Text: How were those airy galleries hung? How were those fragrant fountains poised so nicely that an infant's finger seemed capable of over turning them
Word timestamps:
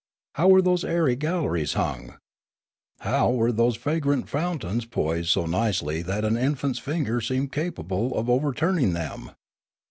How 0.33 0.47
were 0.47 0.63
those 0.63 0.83
airy 0.83 1.15
galleries 1.15 1.73
hung? 1.73 2.17
How 3.01 3.29
were 3.29 3.51
those 3.51 3.75
fragrant 3.75 4.27
fountains 4.29 4.83
poised 4.85 5.29
so 5.29 5.45
nicely 5.45 6.01
that 6.01 6.25
an 6.25 6.37
infant's 6.37 6.79
finger 6.79 7.21
seemed 7.21 7.51
capable 7.51 8.15
of 8.17 8.27
over 8.27 8.51
turning 8.51 8.93
them 8.93 9.29